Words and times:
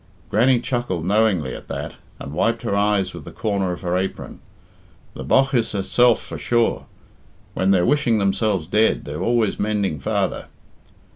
Grannie 0.31 0.59
chuckled 0.59 1.05
knowingly 1.05 1.53
at 1.53 1.67
that, 1.67 1.93
and 2.19 2.33
wiped 2.33 2.63
her 2.63 2.75
eyes 2.75 3.13
with 3.13 3.23
the 3.23 3.29
corner 3.31 3.71
of 3.71 3.81
her 3.81 3.95
apron. 3.95 4.39
"The 5.13 5.23
bogh 5.23 5.49
is 5.53 5.73
herself, 5.73 6.19
for 6.19 6.39
sure. 6.39 6.87
When 7.53 7.69
they're 7.69 7.85
wishing 7.85 8.17
themselves 8.17 8.65
dead 8.65 9.05
they're 9.05 9.21
always 9.21 9.59
mending 9.59 9.99
father! 9.99 10.47